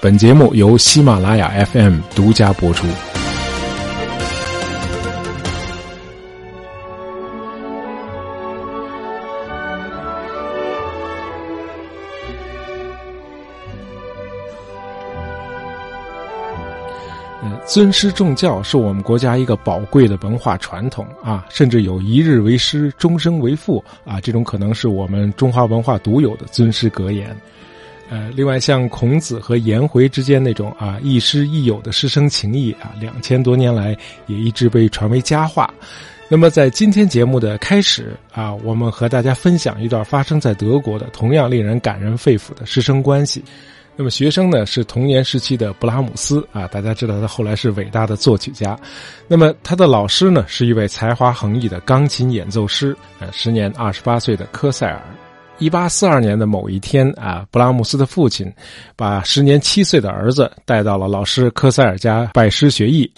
[0.00, 2.86] 本节目由喜马拉雅 FM 独家播出。
[17.66, 27.36] 尊师重教是我们国家一个宝贵的文化传统啊，甚至有一日为师，终生为父啊，这种可能是我们中华文化独有的尊师格言。
[28.10, 35.72] 呃，另外像孔子和颜回之间那种啊亦师亦友的师生情谊啊，两千多年来也一直被传为佳话。
[36.30, 43.42] 那么在今天节目的开始啊，我们和大家分享一段发生在德国的同样令人感人肺腑的师生关系。
[43.96, 48.78] 那么学生呢是童年时期的布拉姆斯啊，大家知道他后来是伟大的作曲家。
[49.26, 55.02] 那么他的老师呢是一位才华横溢的钢琴演奏师，呃，时年二十八岁的科塞尔。
[55.58, 58.50] 一八四二年的某一天啊，布拉姆斯的父亲
[58.94, 63.10] 把时年七岁的儿子带到了老师科塞尔家拜师学艺。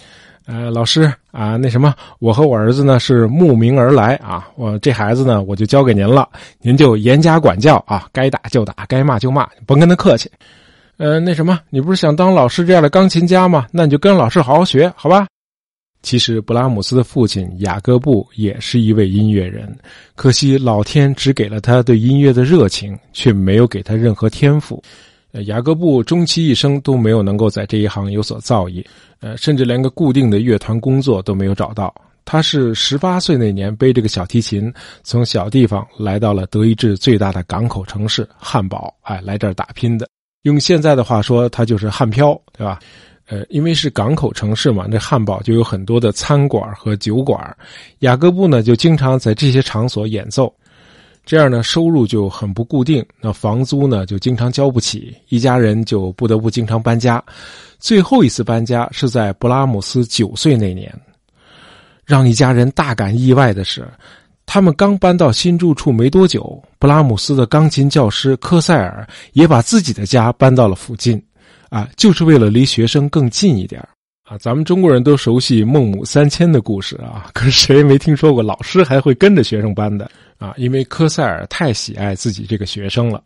[0.47, 6.27] 呃，老师啊，那什么，我和我儿子呢是慕名而来啊，我这孩子呢我就交给您了，
[6.61, 10.29] 您就严加管教啊，该打就打，该骂就骂，甭跟他客气。
[10.97, 13.67] 呃，那什么，你不是想当老师这样的钢琴家吗？
[13.71, 15.27] 那你就跟老师好好学，好吧？
[16.03, 19.77] 其实，布拉姆斯的父亲雅各布也是一位音乐人，
[20.15, 24.81] 可惜老天只给了他对音乐的热情，却没有给他任何天赋。
[25.31, 28.83] 呃，雅各布终其一生都没有能够在这一行有所造诣，
[29.19, 31.93] 呃，甚至连个固定的乐团工作都没有找到。
[32.25, 40.07] 他是十八岁那年背着个小提琴，从小地方来到了德意志最大的港口城市汉堡，哎，来这儿打拼的。
[40.43, 42.79] 用现在的话说，他就是汉漂，对吧？
[43.31, 47.39] 呃，因为是港口城市嘛，这汉堡就有很多的餐馆和酒馆，
[47.99, 50.53] 雅各布呢就经常在这些场所演奏，
[51.25, 57.23] 这样呢收入就很不固定，那房租呢就经常交不起，一家人就不得不经常搬家。
[57.79, 60.93] 最后一次搬家是在布拉姆斯九岁那年，
[62.03, 63.87] 让一家人大感意外的是，
[64.45, 71.23] 他们刚搬到新住处没多久，布拉姆斯的钢琴教师科塞尔也把自己的家搬到了附近。
[71.71, 73.81] 啊，就是为了离学生更近一点
[74.25, 74.37] 啊！
[74.37, 80.53] 咱们中国人都熟悉孟母三迁的故事啊， 可是谁也没听说过老师还会跟着学生搬的啊！
[80.57, 83.23] 因为科塞尔太喜爱自己这个学生了。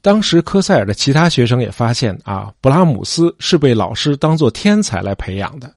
[0.00, 5.68] 当时科塞尔的其他学生也发现啊，布拉姆斯是被老师当做天才来培养的。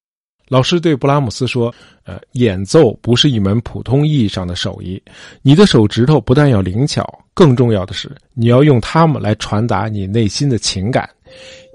[0.48, 1.74] 老师对布拉姆斯说
[2.06, 5.02] ：“呃，演奏不是一门普通意义上的手艺，
[5.42, 11.10] 你的手指头不但要灵巧，更重要的是你要用它们来传达你内心的情感。”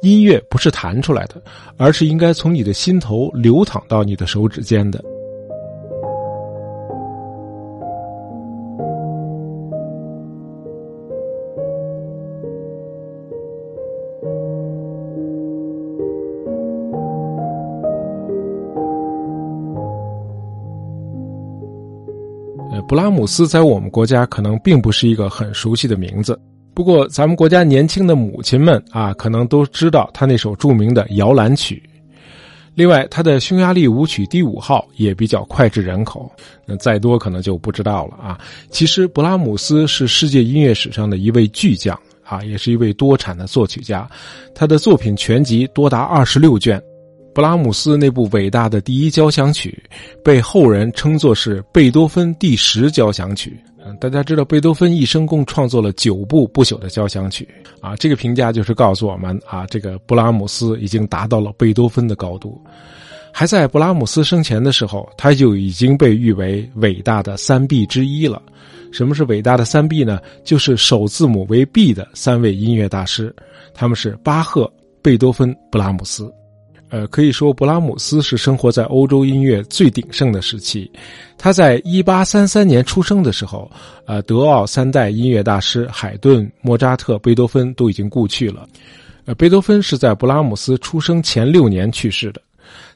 [0.02, 1.40] 音乐不是弹出来的，
[1.76, 5.02] 而是应该从你的心头流淌到你的手指间的。
[22.72, 26.38] 呃，布拉姆斯在我们国家可能并不是一个很熟悉的名字。
[26.76, 31.82] 不过，咱们国家年轻的母亲们啊，可能都知道他那首著名的摇篮曲。
[32.74, 36.30] 另外，他的匈牙利舞曲第五号也比较脍炙人口。
[36.66, 38.38] 那再多可能就不知道了啊。
[38.68, 44.06] 其实，布拉姆斯是世界音乐史上的一位巨匠啊，也是一位多产的作曲家。
[44.54, 46.78] 他的作品全集多达二十六卷。
[47.34, 49.82] 布拉姆斯那部伟大的第一交响曲，
[50.22, 53.58] 被后人称作是贝多芬第十交响曲。
[54.00, 57.48] 大家知道，贝多芬一生共创作了九部不朽的交响曲，
[57.80, 62.60] 啊，这个评价就是告诉我们，啊，这个布拉姆斯已经达到了贝多芬的高度。
[63.32, 68.42] 还在布拉姆斯生前的时候，他就已经被誉为伟大的三 B 之一了。
[68.92, 70.20] 什么是伟大的三 B 呢？
[70.42, 73.34] 就是首字母为 B 的三位音乐大师，
[73.74, 76.32] 他们是巴赫、贝多芬、布拉姆斯。
[76.88, 80.90] 呃，可以说，布拉姆斯是生活在欧洲音乐最鼎盛的时期。
[81.36, 83.70] 他在一八三三年出生的时候，
[84.06, 88.68] 呃，德奥三代音乐大师海顿、莫扎特、贝多芬都已经故去了。
[89.24, 92.40] 呃，贝多芬是在布拉姆斯出生前六年去世的。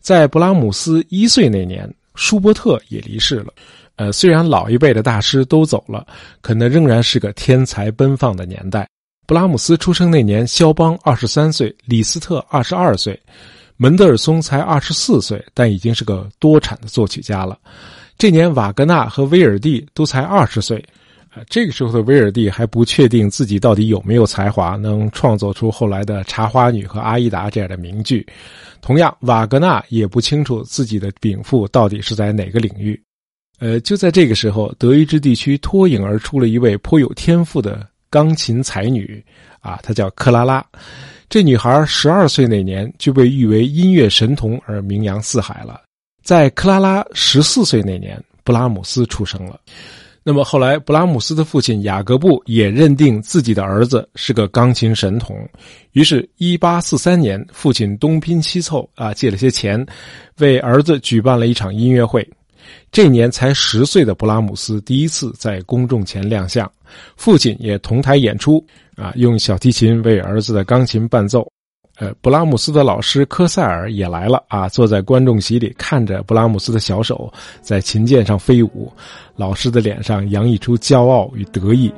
[0.01, 3.53] 在布拉姆斯一岁那年，舒伯特也离世了。
[3.97, 6.07] 呃，虽然老一辈的大师都走了，
[6.41, 8.89] 可那仍然是个天才奔放的年代。
[9.27, 13.21] 布拉姆斯出生那年，肖邦二十三岁，李斯特二十二岁。
[13.83, 17.59] 门德尔松才二十四岁，但已经是个多产的作曲家了。
[18.19, 20.85] 这年，瓦格纳和威尔第都才二十岁。
[21.31, 28.27] 啊，这个时候的威尔第还不确定自己到底有没有才华，能创作出后来的《茶花女》和《阿依达》这样的名句。
[28.83, 33.01] 同样，瓦格纳也不清楚自己的禀赋到底是在哪个领域。
[33.61, 39.25] 呃，就在这个时候，德意志地区脱颖而出了一位颇有天赋的钢琴才女，
[39.61, 40.63] 啊，她叫克拉拉。
[41.31, 45.81] 这女孩十二岁那年就被誉为音乐神童而名扬四海了。
[46.25, 49.61] 在克拉拉十四岁那年，布拉姆斯出生了。
[50.25, 55.49] 那么后来，布拉姆斯的父亲雅各布也认定自己的儿子是个钢琴神童，
[55.93, 59.87] 于是1843年，父亲东拼西凑啊，借了些钱，
[60.39, 62.29] 为儿子举办了一场音乐会。
[62.93, 66.71] 这年才十岁的布拉姆斯第一次在公众前亮相，
[67.17, 68.65] 父亲也同台演出
[68.97, 71.47] 啊，用小提琴为儿子的钢琴伴奏。
[71.99, 77.31] 呃，布拉姆斯的老师科塞尔也来了啊，坐在观众席里看着布拉姆斯的小手
[77.61, 78.91] 在琴键上飞舞，
[79.37, 81.93] 老师的脸上洋溢出骄傲与得意。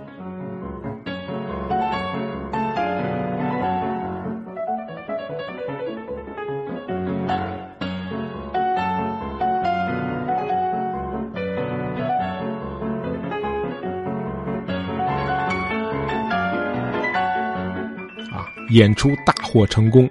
[18.73, 20.09] 演出大获成功，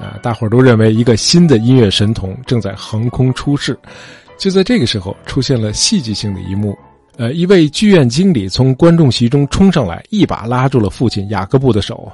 [0.00, 3.78] 啊，大伙儿都认为一个新的音乐神童正在横空出世。
[4.38, 6.76] 就在这个时候，出现了戏剧性的一幕，
[7.16, 12.10] 呃，一位剧院经理从观众席中冲上来，一把拉住了父亲雅各布的手。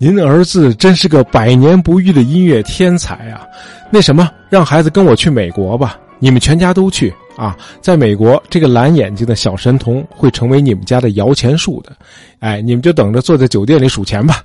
[0.00, 3.44] 您的儿子真是个百年不遇的音乐天才啊！
[3.90, 7.56] 那什么，让孩子跟我去美国吧，你们全家都去啊！
[7.80, 11.96] 在美国，这个蓝眼睛的小神童会成为你们家的摇钱树的，
[12.40, 14.42] 哎，你们就等着坐在酒店里数钱吧。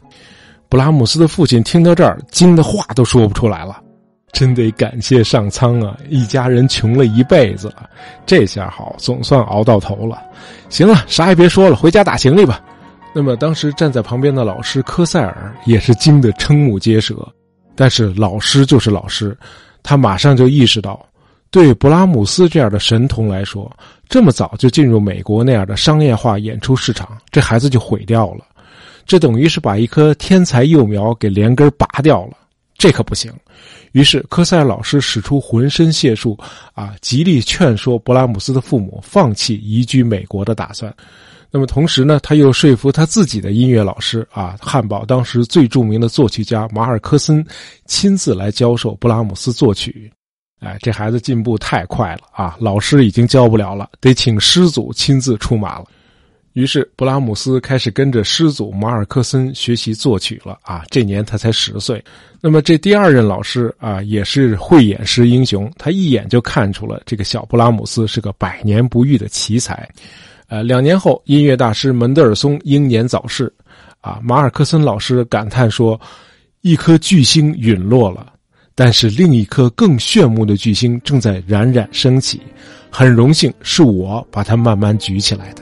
[0.69, 3.79] 布拉姆斯的父亲听到这儿，惊得话都说不出来了。
[4.31, 5.95] 真得感谢上苍啊！
[6.09, 7.87] 一家人穷了一辈子了，
[8.25, 10.19] 这下好，总算熬到头了。
[10.69, 12.59] 行了，啥也别说了，回家打行李吧。
[13.13, 17.15] 那么，当时站在旁边的老师科塞尔也是惊得瞠目结舌。
[17.75, 19.37] 但是，老师就是老师，
[19.83, 20.99] 他马上就意识到，
[21.53, 23.71] 对布拉姆斯这样的神童来说，
[24.09, 28.43] 这么早就进入美国那样的商业化演出市场，这孩子就毁掉了。
[29.05, 32.35] 这等于是把一棵天才幼苗给连根拔掉了，
[32.75, 33.31] 这可不行。
[33.91, 36.35] 于是科塞尔老师使出浑身解数，
[36.73, 40.91] 啊，极力劝说布拉姆斯的父母放弃移居美国的打算。
[41.51, 47.45] 那么同时呢，他又说服他自己的音乐老师，啊，汉堡当时最著名的作曲家马尔科森，
[47.85, 50.11] 亲自来教授布拉姆斯作曲。
[50.63, 52.55] 哎，这孩子进步太快了啊！
[52.59, 55.85] 老师已经教不了了，得请师祖亲自出马了。
[56.53, 60.83] 于是，布拉姆斯开始跟着师祖马尔科森学习作曲了啊！
[60.89, 62.03] 这年他才十岁。
[62.39, 69.89] 那么，这第二任老师啊，也是慧眼识英雄，他一眼就看出了这个小布拉姆斯是个百年不遇的奇才。
[70.47, 73.51] 呃，两年后，音乐大师门德尔松英年早逝，
[73.99, 75.99] 啊，马尔科森老师感叹说
[76.61, 78.32] ：“一颗巨星陨落了，
[78.75, 82.41] 但是另一颗更炫目的巨星正在冉冉升起。
[82.89, 85.61] 很荣幸是我把它慢慢举起来的。”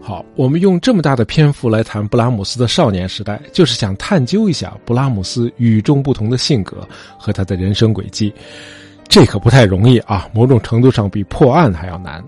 [0.00, 6.86] 好我们用这么大的篇幅来谈布拉姆斯的少年时代，就是想探究一下布拉姆斯与众不同的性格
[7.18, 8.30] 和他的人生轨迹。
[9.08, 12.22] 这可不太容易啊，某种程度上比破案还要难。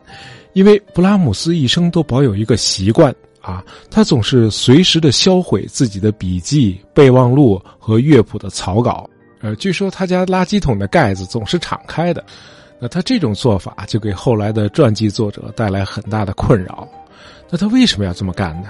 [0.53, 9.09] 因为布拉姆斯一生都保有一个习惯啊，他总是随时的销毁自己的笔记、备忘录和乐谱的草稿。
[9.41, 12.25] 呃，据说他家垃圾桶的盖子总是敞开的。
[12.79, 16.87] 那他这种做法就给后来的传记作者带来很大的困扰。
[17.51, 18.69] 那他为什么要这么干呢？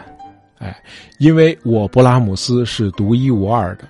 [0.59, 0.77] 哎，
[1.19, 3.85] 因为我布拉姆斯是独一无二的，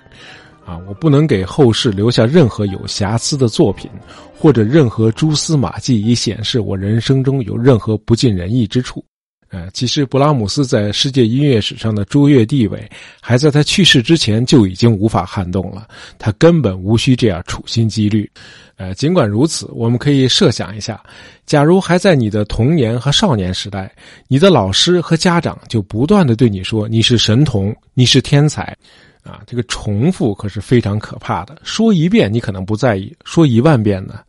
[0.67, 3.89] 啊，我不能给后世留下任何有瑕疵的作品，
[4.37, 9.03] 或者任何蛛丝马迹以显示我人生中有任何不尽人意之处。
[9.49, 15.87] 呃，其实布拉姆斯在世界音乐史上的卓越地位，还在他去世之前就已经无法撼动了。
[16.19, 18.29] 他根本无需这样处心积虑。
[18.75, 21.01] 呃，尽管如此，我们可以设想一下，
[21.47, 23.91] 假如还在你的童年和少年时代，
[24.27, 28.77] 你的老师和家长就不断的对你说你是神童，你是天才，
[29.27, 31.59] 啊，这个重复可是非常可怕的。
[31.63, 34.21] 说一遍你可能不在意，说一万遍呢，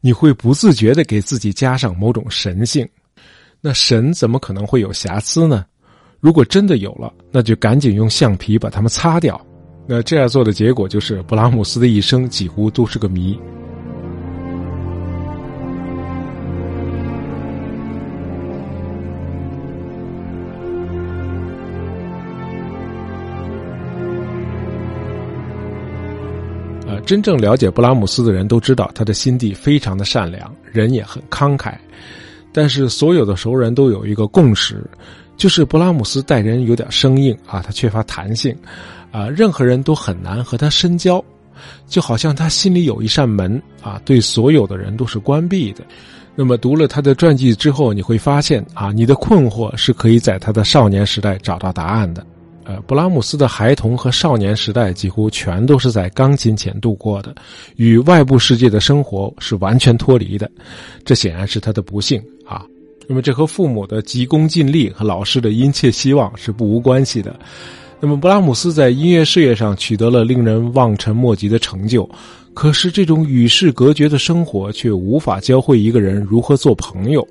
[0.00, 2.88] 你会不自觉的给自己加上某种神性。
[3.60, 5.64] 那神怎么可能会有瑕疵呢？
[6.20, 9.40] 如果真的有了，那就赶紧用橡皮把它们擦掉。
[9.86, 13.38] 那这样做的结果就是，布拉姆斯的一生几乎都是个谜。
[27.04, 31.74] 真正了解布拉姆斯的人都知道，他的心地非常的善良，人也很慷慨。
[32.52, 34.82] 但是所有的熟人都有一个共识，
[35.36, 38.56] 就是布拉姆斯待人有点生硬啊，他缺乏弹性，
[39.10, 41.24] 啊，任何人都很难和他深交
[41.86, 45.84] 就好像他心里有一扇门啊，对所有的人都是关闭的。
[46.36, 52.26] 那么读了他的传记之后，你会发现啊，你的困惑是可以在他的少年时代找到答案的。
[52.64, 57.34] 呃，布拉姆斯的孩童和少年时代几乎全都是在钢琴前度过的，
[57.76, 60.50] 与外部世界的生活是完全脱离的。
[61.04, 62.64] 这显然是他的不幸啊。
[63.06, 67.38] 那么这和父母的急功近利和老师的殷切希望是不无关系的。
[68.00, 72.08] 那么布拉姆斯在音乐事业上取得了令人望尘莫及的成就。
[72.54, 77.26] 可是，这种与世隔绝的生活却无法教会一个人如何做朋友，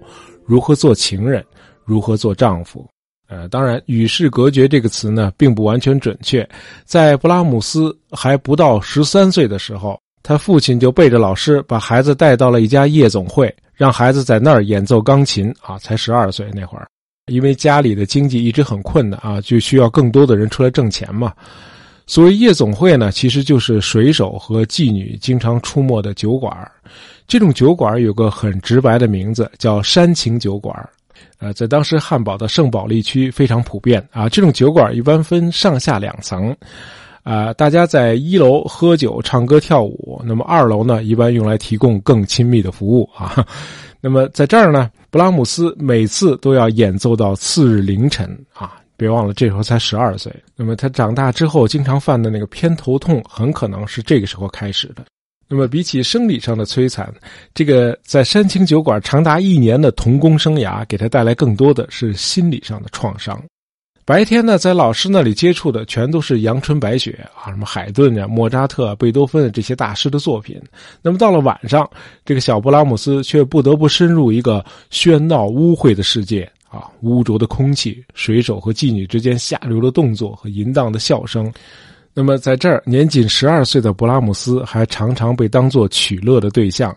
[0.46, 1.44] 如何做情人，
[1.86, 2.86] 如何做丈夫。
[3.34, 6.48] 呃，当然，“与世隔绝”这个词呢，并不完全准确。
[6.86, 15.52] 在布拉姆斯还不到十三岁的时候，他父亲就背着老师把孩子带到了一家夜总会，让孩子在那儿演奏钢琴。
[15.62, 16.88] 啊，才十二岁那会儿，
[17.32, 21.34] 因为家里的经济一直很困难啊，就需要更多的人出来挣钱嘛。
[22.06, 26.56] 所谓夜总会呢，其实就是水手和妓女经常出没的酒馆
[27.26, 30.78] 这种酒馆有个很直白的名字，叫煽情酒馆
[31.40, 34.30] 呃，在当时汉堡的圣保利区非常普遍啊。
[34.30, 36.56] 这种酒馆一般分上下两层，
[37.24, 40.22] 啊，大家在一楼喝酒、唱歌、跳舞。
[40.26, 43.46] 那么二楼呢，一般用来提供更亲密的服务啊。
[44.02, 48.78] 那么在这儿呢，布拉姆斯每次都要演奏到次日凌晨啊。
[48.96, 50.32] 别忘了，这时候才十二岁。
[50.56, 55.04] 那么他长大之后经常犯的那个偏头痛，很可能是这个时候开始的。
[55.54, 57.14] 那么比起生理上的摧残，
[57.54, 63.40] 这个在山清酒馆长达一年的童工生涯，给他带来更多的是心理上的创伤。
[64.04, 70.60] 白天呢，在老师那里接触的全都是阳春白雪啊，什么海顿呀、莫扎特、贝多芬这些大师的作品。
[71.04, 71.88] 那么到了晚上，
[72.26, 76.52] 这个小布拉姆斯却不得不深入一个喧闹污秽的世界。
[76.68, 81.54] 啊，污浊的空气，水手和妓女之间下流的动作和淫荡的笑声。
[82.14, 86.96] 那么，在这儿，年仅十二岁的布拉姆斯还常常被当作取乐的对象。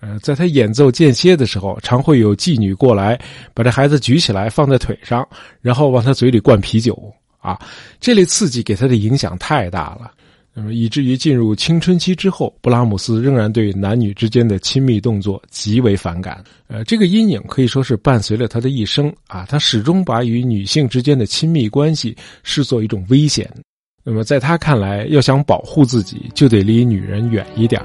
[0.00, 3.18] 呃，在他演奏间歇的时候，常会有妓女过来，
[3.54, 5.26] 把这孩子举起来放在腿上，
[5.62, 7.00] 然后往他嘴里灌啤酒。
[7.38, 7.56] 啊，
[8.00, 10.10] 这类刺激给他的影响太大了。
[10.52, 16.42] 那么，以至于进入青春期之后，布拉姆斯仍然对男女之间的亲密动作极为反感。
[16.66, 19.46] 呃，这个阴影可以说是伴随了他的一生啊。
[19.48, 23.48] 他始终把与女性之间的亲密关系视作一种危险。
[24.08, 27.82] 那么，在他看来，要想保护自己，就得离女人远一点。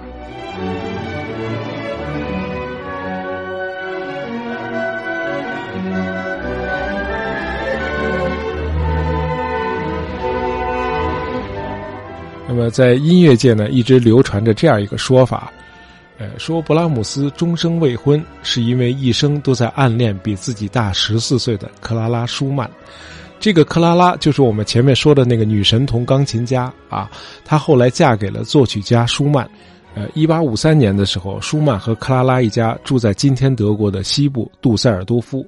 [12.47, 15.51] 那么，在音乐界呢，一直流传着这样一个说法，
[16.21, 22.69] 呃，说布拉姆斯终生未婚，是因为一生都在暗恋比自己大十四岁的克拉拉·舒曼。
[23.39, 27.09] 这个克拉拉就是我们前面说的那个女神童钢琴家啊。
[27.43, 29.49] 她后来嫁给了作曲家舒曼。
[29.95, 35.43] 呃，一八五三年的时候，舒曼和克拉拉一家住在今天德国的西部杜塞尔多夫。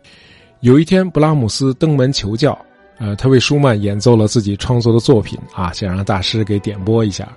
[0.62, 2.58] 有一天，布拉姆斯登门求教。
[2.98, 7.32] 呃，他为舒曼演奏了自己创作的作品啊，想让大师给点拨一下。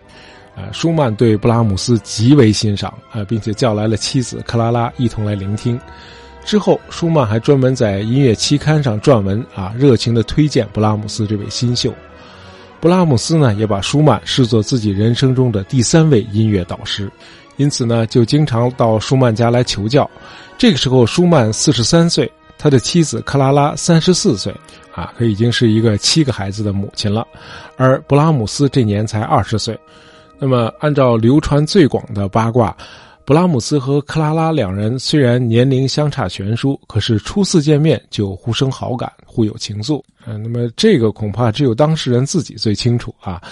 [0.57, 5.79] 呃，舒曼对布拉姆斯极为欣赏，呃，并且叫来了妻子克拉拉一同来聆听。
[6.45, 11.93] 之后，舒曼还专门在音乐期刊上撰文啊，热情的推荐布拉姆斯这位新秀。
[12.81, 17.11] 布拉姆斯呢，也把舒曼视作自己人生中的第三位音乐导师，
[17.57, 20.09] 因此呢，就经常到舒曼家来求教。
[20.57, 22.31] 这个时候，舒曼四十三岁。
[22.59, 24.51] 他的妻子克拉拉三十四岁，
[24.95, 27.27] 啊，可已经是一个七个孩子的母亲了，
[27.77, 29.79] 而布拉姆斯这年才二十岁。
[30.39, 32.77] 那么，按照流传最广的八卦，
[33.25, 40.03] 布拉姆斯和克拉拉两人虽然年龄相差悬殊，可是初次见面就互生好感，互有情愫。
[40.27, 43.43] 嗯，那么这个恐怕只有当事人自己最清楚啊。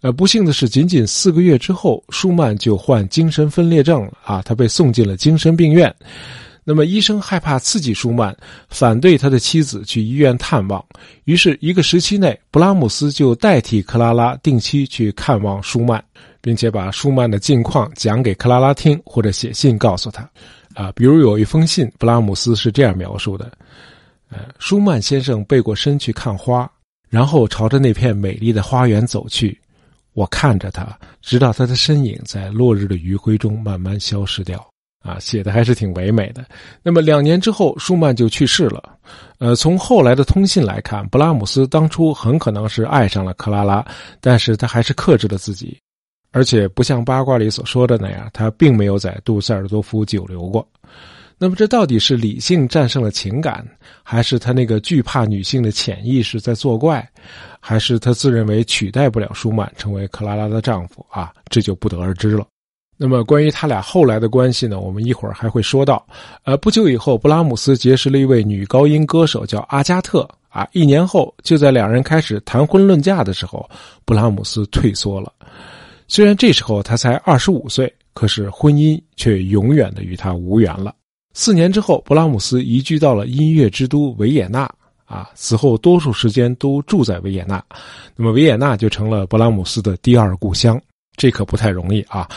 [0.00, 5.94] 呃，不幸的是，仅仅四个月之后，舒曼就患精神分裂症了啊，他被送进了精神病院。
[6.64, 8.34] 那么，医生害怕刺激舒曼，
[8.68, 10.82] 反对他的妻子去医院探望。
[11.24, 16.02] 于是，一个时期内，布拉姆斯就代替克拉拉定期去看望舒曼，
[16.40, 20.28] 并且把舒曼的近况讲给克拉拉听，或者写信告诉他。
[20.74, 23.50] 啊，比如有一封信，布拉姆斯是这样描述的：
[24.30, 26.70] 呃，舒曼先生背过身去看花，
[27.08, 29.58] 然后朝着那片美丽的花园走去。
[30.12, 34.64] 我看着他，直到他的身影在落日的余晖中慢慢消失掉。
[35.02, 36.44] 啊，写的还是挺唯美的。
[36.82, 38.82] 那么两年之后，舒曼就去世了。
[39.38, 43.82] 呃，从后来的通信来看，布拉姆斯当初很可能是爱上了克拉拉，
[44.20, 45.80] 但是他还是克制了自己，
[46.32, 50.66] 而且不像八卦里所说的那样，他并没有在杜塞尔多夫久留过。
[51.42, 53.66] 那么，这到底是理性战胜了情感，
[54.02, 57.08] 还是他那个惧怕女性的潜意识在作怪，
[57.58, 61.32] 还是他自认为取代不了舒曼成为克拉拉的丈夫啊？
[61.48, 62.46] 这就不得而知了。
[62.98, 64.78] 那么，关于他俩后来的关系呢？
[64.78, 66.06] 我们一会儿还会说到。
[66.44, 70.28] 呃，不久以后，布拉姆斯结识了一位女高音歌手，叫阿加特。
[70.50, 73.66] 啊，一年后，就在两人开始谈婚论嫁的时候，
[74.04, 75.32] 布拉姆斯退缩了。
[76.10, 80.92] 虽然这时候他才二十五岁，可是婚姻却永远的与他无缘了。
[81.34, 84.68] 四年之后，布拉姆斯移居到了音乐之都维也纳。
[85.04, 87.64] 啊，此后多数时间都住在维也纳，
[88.16, 90.80] 那么维也纳就成了布拉姆斯的第二故乡。
[91.16, 92.28] 这可不太容易啊，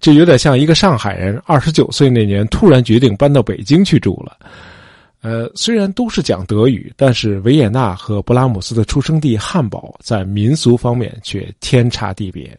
[0.00, 4.36] 这有点像一个上海人二十九岁那年突然决定搬到北京去住了。
[5.22, 12.56] 呃，虽然都是讲德语，但是维也纳和布拉姆斯的出生地汉堡在民俗方面却天差地别。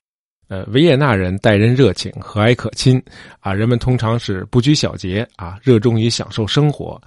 [0.51, 3.01] 呃，维也纳人待人热情、和蔼可亲，
[3.39, 7.01] 啊，人们通常是不拘小节，啊，热衷于享受生活。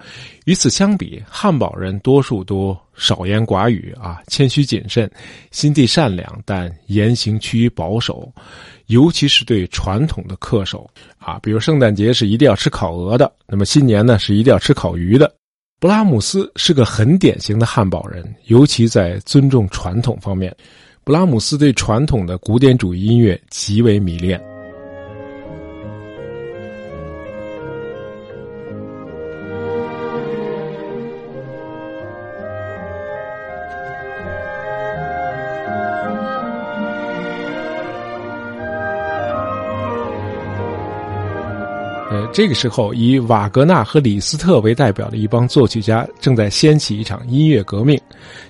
[0.45, 5.07] 与此相比，汉堡人多数都少言寡语，啊，谦虚谨慎，
[5.51, 8.33] 心地善良，但言行趋于保守，
[8.87, 15.31] 尤其是对传统的恪守，啊，比如圣诞节是一定要吃烤鹅的，那么新年呢是一定要吃烤鱼的。
[15.79, 20.51] 布拉姆斯是个很典型的汉堡人，尤其在尊重传统方面。
[21.05, 24.41] 布拉姆斯对传统的古典主义音乐极为迷恋。
[42.09, 47.95] 呃，这个时候，以瓦格纳和李斯特为代表的一帮作曲家正在掀起一场音乐革命，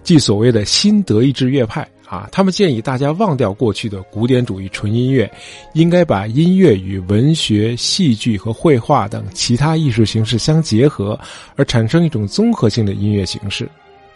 [0.03, 1.85] 即所谓的新德意志乐派。
[2.07, 5.29] 啊，他们建议大家忘掉过去的古典主义纯音乐，
[5.73, 11.19] 应该把音乐与文学、戏剧和绘画等其他艺术形式相结合，
[11.55, 13.67] 而产生一种综合性的音乐形式。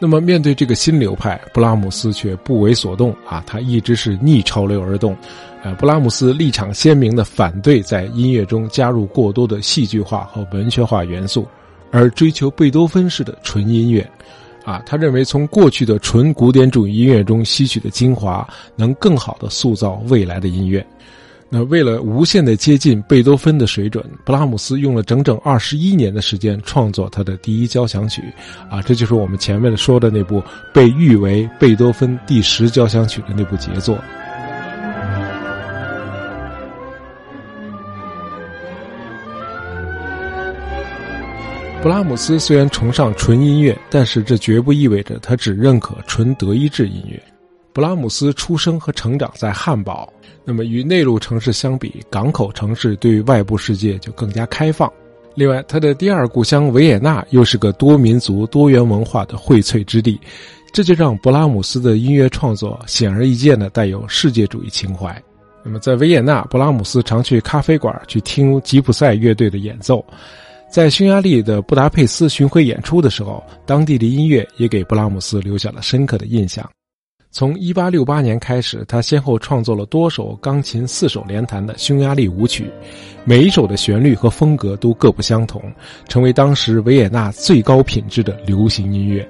[0.02, 5.14] 那么，面对这个新流派，布拉姆斯却不为所动啊，他一直是逆潮流而动。
[5.62, 11.46] 呃，布拉姆斯立场鲜明的反对在音乐中加入过多的戏剧化和文学化元素，
[11.92, 14.10] 而追求贝多芬式的纯音乐。
[14.64, 20.86] 啊，他认为从过去的纯古典主义音乐中吸取的精华，能更好的塑造未来的音乐。
[21.52, 28.22] 那为了无限的接近贝多芬的水准，布拉姆斯用了整整二十一年的时间创作他的第一交响曲。
[28.70, 33.98] 啊，这就是我们前面说的那部被誉为贝多芬第十交响曲的那部杰作。
[41.82, 47.18] 布拉姆斯虽然崇尚纯音乐，但是这绝不意味着他只认可纯德意志音乐。
[47.72, 50.12] 布拉姆斯出生和成长在汉堡，
[50.44, 54.92] 那么与内陆城市相比，港口城市对外部世界就更加开放。
[55.36, 60.20] 另外，他的第二故乡维也纳又是个多民族、多元文化的荟萃之地，
[60.74, 65.16] 这就让布拉姆斯的音乐创作显而易见的带有世界主义情怀。
[65.64, 70.04] 那么，在维也纳，布拉姆斯常去咖啡馆去听吉普赛乐队的演奏。
[70.70, 76.70] 在匈牙利的布达佩斯巡回演出的时候，当地的音乐也给布拉姆斯留下了深刻的印象。
[77.32, 82.70] 从1868年开始，他先后创作了多首钢琴四手联弹的匈牙利舞曲，
[83.26, 85.62] 每一首的旋律和风格都各不相同，
[86.08, 89.28] 成为当时维也纳最高品质的流行音乐。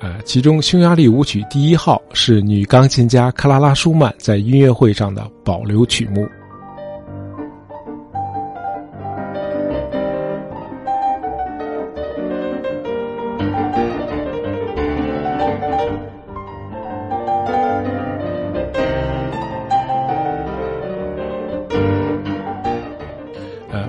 [0.00, 6.26] 呃，其中匈牙利舞曲第一号是女钢琴家克拉拉·舒曼在音乐会上的保留曲目。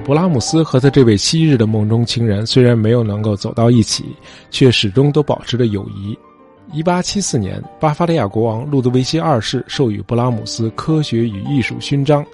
[0.06, 4.04] 布拉姆斯和他这位昔日的梦中情人虽然没有能够走到一起，
[4.52, 6.18] 却始终都保持着友谊。
[6.74, 12.26] 一八七四年，巴伐利亚国王路德维希二世授予布拉姆斯科学与艺术勋章，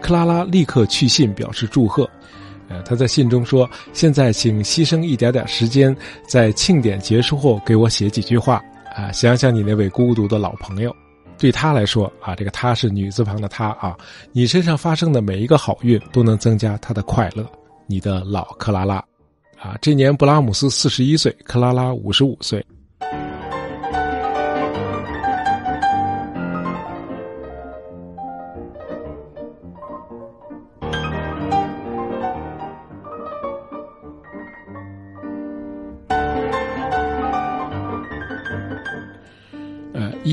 [0.00, 2.08] 克拉拉立刻去信表示祝贺。
[2.68, 5.94] 呃，他在信中说：“现在请牺牲一点点时间，
[6.26, 8.62] 在庆典结束后给我写几句话
[8.96, 10.94] 啊，想想你那位孤独的老朋友。”
[11.42, 13.98] 对他来说啊，这个他是女字旁的他啊，
[14.30, 17.44] 你身上发生的每一个好运都能增加他的快乐。
[17.88, 19.04] 你的老克拉拉，
[19.58, 22.64] 啊，这年布拉姆斯四十一岁，克拉拉五十五岁。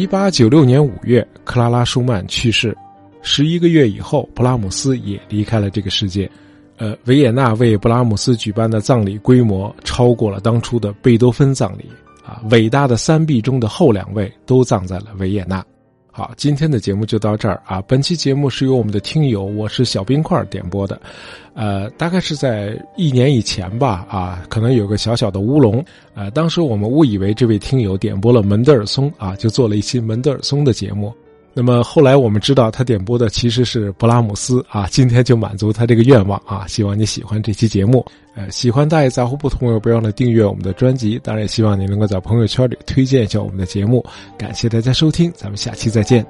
[0.10, 2.76] 八九六年五月，克拉拉·舒曼去世。
[3.22, 6.30] 十一个月以后，布拉姆斯也离开了这个世界。
[6.78, 11.86] 呃，维也纳为布拉姆斯举办的葬礼规模超过了当初的贝多芬葬礼
[12.26, 12.42] 啊！
[12.50, 15.64] 伟大的三壁中的后两位都葬在了维也纳。
[16.20, 17.82] 好，今天的节目就到这儿啊！
[17.88, 21.00] 本期节目是由我们的听友我是小冰块点播的，
[21.54, 25.82] 呃，大概是在一年以前吧啊，可能有个小小的乌龙，
[26.16, 31.16] 呃，当时我们误以为这位听友点播了门德尔松啊，就做了一期门德尔松的节目。
[31.62, 36.66] 那么后来我们知道他点播的其实是布拉姆斯啊，今天就满足他这个愿望啊！
[36.70, 44.02] 希望你喜欢这期节目，呃，喜欢大爷杂货铺的朋友不要忘了订阅我们的专辑，当然也希望你能够在朋友圈里推荐一下我们的节目。
[44.38, 46.26] 感谢大家收听，咱们下期再见。